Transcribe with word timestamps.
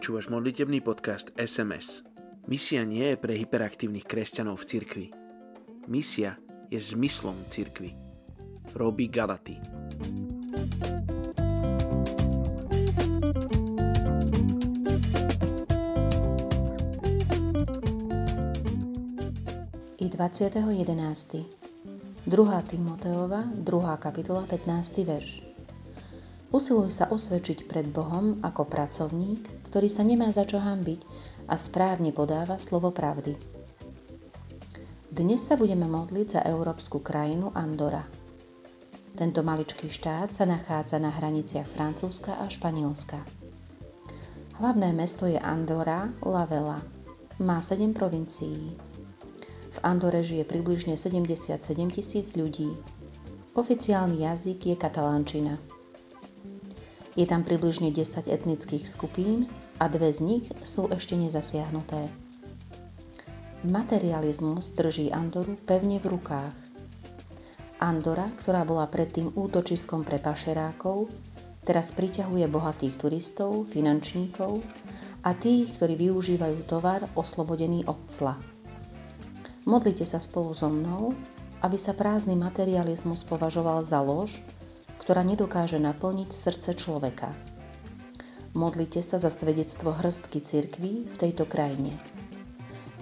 Počúvaš 0.00 0.32
modlitebný 0.32 0.80
podcast 0.80 1.28
SMS. 1.36 2.00
Misia 2.48 2.88
nie 2.88 3.12
je 3.12 3.20
pre 3.20 3.36
hyperaktívnych 3.36 4.08
kresťanov 4.08 4.64
v 4.64 4.64
cirkvi. 4.64 5.06
Misia 5.92 6.40
je 6.72 6.80
zmyslom 6.80 7.36
cirkvi. 7.52 7.92
Robí 8.72 9.12
Galaty. 9.12 9.60
I 20.00 20.06
20.11. 20.08 21.44
2. 22.24 22.72
Timoteova, 22.72 23.44
2. 23.52 23.68
kapitola, 24.00 24.48
15. 24.48 25.04
verš. 25.04 25.49
Usiluj 26.50 26.90
sa 26.90 27.06
osvedčiť 27.06 27.70
pred 27.70 27.86
Bohom 27.86 28.42
ako 28.42 28.66
pracovník, 28.66 29.70
ktorý 29.70 29.86
sa 29.86 30.02
nemá 30.02 30.34
za 30.34 30.42
čo 30.42 30.58
hambiť 30.58 30.98
a 31.46 31.54
správne 31.54 32.10
podáva 32.10 32.58
slovo 32.58 32.90
pravdy. 32.90 33.38
Dnes 35.10 35.46
sa 35.46 35.54
budeme 35.54 35.86
modliť 35.86 36.26
za 36.26 36.40
európsku 36.42 36.98
krajinu 36.98 37.54
Andora. 37.54 38.02
Tento 39.14 39.46
maličký 39.46 39.86
štát 39.90 40.34
sa 40.34 40.42
nachádza 40.42 40.98
na 40.98 41.14
hraniciach 41.14 41.70
Francúzska 41.70 42.42
a 42.42 42.50
Španielska. 42.50 43.22
Hlavné 44.58 44.90
mesto 44.90 45.30
je 45.30 45.38
Andorra 45.38 46.10
la 46.26 46.44
Vela. 46.50 46.78
Má 47.38 47.62
7 47.62 47.94
provincií. 47.94 48.74
V 49.70 49.78
Andore 49.86 50.26
žije 50.26 50.42
približne 50.42 50.98
77 50.98 51.62
tisíc 51.94 52.34
ľudí. 52.34 52.74
Oficiálny 53.54 54.26
jazyk 54.26 54.66
je 54.66 54.74
katalánčina. 54.74 55.79
Je 57.20 57.28
tam 57.28 57.44
približne 57.44 57.92
10 57.92 58.32
etnických 58.32 58.88
skupín 58.88 59.44
a 59.76 59.92
dve 59.92 60.08
z 60.08 60.24
nich 60.24 60.44
sú 60.64 60.88
ešte 60.88 61.20
nezasiahnuté. 61.20 62.08
Materializmus 63.60 64.72
drží 64.72 65.12
Andoru 65.12 65.52
pevne 65.68 66.00
v 66.00 66.16
rukách. 66.16 66.56
Andora, 67.76 68.24
ktorá 68.40 68.64
bola 68.64 68.88
predtým 68.88 69.36
útočiskom 69.36 70.00
pre 70.00 70.16
pašerákov, 70.16 71.12
teraz 71.68 71.92
priťahuje 71.92 72.48
bohatých 72.48 72.96
turistov, 72.96 73.68
finančníkov 73.68 74.64
a 75.20 75.36
tých, 75.36 75.76
ktorí 75.76 76.00
využívajú 76.00 76.64
tovar 76.64 77.04
oslobodený 77.20 77.84
od 77.84 78.00
cla. 78.08 78.40
Modlite 79.68 80.08
sa 80.08 80.24
spolu 80.24 80.56
so 80.56 80.72
mnou, 80.72 81.12
aby 81.60 81.76
sa 81.76 81.92
prázdny 81.92 82.32
materializmus 82.32 83.28
považoval 83.28 83.84
za 83.84 84.00
lož, 84.00 84.40
ktorá 85.10 85.26
nedokáže 85.26 85.82
naplniť 85.82 86.30
srdce 86.30 86.70
človeka. 86.78 87.34
Modlite 88.54 89.02
sa 89.02 89.18
za 89.18 89.26
svedectvo 89.26 89.90
hrstky 89.90 90.38
cirkví 90.38 91.10
v 91.10 91.16
tejto 91.18 91.50
krajine. 91.50 91.98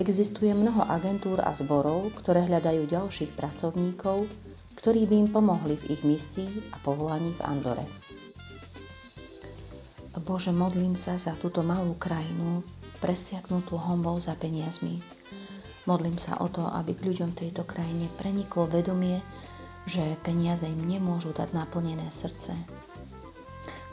Existuje 0.00 0.56
mnoho 0.56 0.88
agentúr 0.88 1.44
a 1.44 1.52
zborov, 1.52 2.16
ktoré 2.16 2.48
hľadajú 2.48 2.88
ďalších 2.88 3.36
pracovníkov, 3.36 4.24
ktorí 4.80 5.04
by 5.04 5.14
im 5.20 5.28
pomohli 5.28 5.76
v 5.76 5.84
ich 5.92 6.00
misii 6.00 6.72
a 6.72 6.80
povolaní 6.80 7.36
v 7.36 7.44
Andore. 7.44 7.84
Bože, 10.16 10.48
modlím 10.48 10.96
sa 10.96 11.20
za 11.20 11.36
túto 11.36 11.60
malú 11.60 11.92
krajinu, 12.00 12.64
presiaknutú 13.04 13.76
hombou 13.76 14.16
za 14.16 14.32
peniazmi. 14.32 15.04
Modlím 15.84 16.16
sa 16.16 16.40
o 16.40 16.48
to, 16.48 16.64
aby 16.72 16.96
k 16.96 17.04
ľuďom 17.04 17.36
tejto 17.36 17.68
krajine 17.68 18.08
preniklo 18.16 18.64
vedomie, 18.64 19.20
že 19.88 20.20
peniaze 20.20 20.68
im 20.68 20.84
nemôžu 20.84 21.32
dať 21.32 21.56
naplnené 21.56 22.12
srdce. 22.12 22.52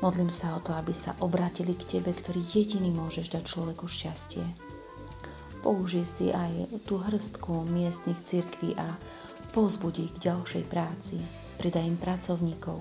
Modlím 0.03 0.27
sa 0.27 0.53
o 0.53 0.59
to, 0.59 0.75
aby 0.75 0.91
sa 0.91 1.15
obrátili 1.23 1.71
k 1.71 1.97
Tebe, 1.97 2.11
ktorý 2.11 2.43
jediný 2.43 2.91
môžeš 2.91 3.31
dať 3.31 3.43
človeku 3.47 3.87
šťastie. 3.87 4.43
Použij 5.63 6.05
si 6.05 6.25
aj 6.29 6.83
tú 6.85 6.99
hrstku 6.99 7.65
miestnych 7.71 8.19
cirkví 8.27 8.75
a 8.75 8.99
povzbudí 9.55 10.11
k 10.13 10.29
ďalšej 10.29 10.63
práci. 10.67 11.17
Pridaj 11.57 11.87
im 11.87 11.97
pracovníkov, 11.97 12.77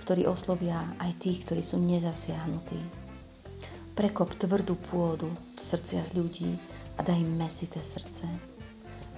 ktorí 0.00 0.24
oslovia 0.24 0.80
aj 0.96 1.12
tých, 1.20 1.44
ktorí 1.44 1.60
sú 1.60 1.76
nezasiahnutí. 1.76 2.80
Prekop 3.92 4.32
tvrdú 4.34 4.80
pôdu 4.90 5.28
v 5.28 5.60
srdciach 5.60 6.16
ľudí 6.16 6.56
a 6.96 7.04
daj 7.04 7.20
im 7.20 7.36
mesité 7.36 7.84
srdce. 7.84 8.24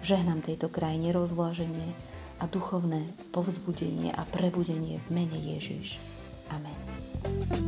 Žehnám 0.02 0.42
tejto 0.42 0.70
krajine 0.70 1.14
rozvlaženie, 1.14 1.94
a 2.38 2.44
duchovné 2.46 3.04
povzbudenie 3.34 4.14
a 4.14 4.22
prebudenie 4.28 5.02
v 5.06 5.08
mene 5.10 5.38
Ježiš. 5.38 5.98
Amen. 6.48 7.67